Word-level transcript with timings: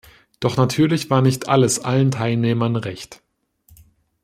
Doch 0.39 0.57
natürlich 0.57 1.11
war 1.11 1.21
nicht 1.21 1.47
alles 1.47 1.77
allen 1.77 2.09
Teilnehmern 2.09 2.75
recht. 2.75 3.21